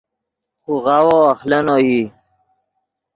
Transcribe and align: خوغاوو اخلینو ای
خوغاوو 0.63 1.17
اخلینو 1.33 1.75
ای 1.81 1.99